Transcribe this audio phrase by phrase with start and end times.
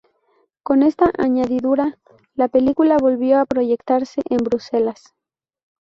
[0.63, 1.99] Con esta añadidura,
[2.33, 5.13] la película volvió a proyectarse en Bruselas.